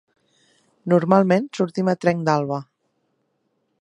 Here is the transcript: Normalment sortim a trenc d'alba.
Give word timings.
Normalment 0.93 1.45
sortim 1.59 1.93
a 1.93 1.97
trenc 2.07 2.25
d'alba. 2.31 2.59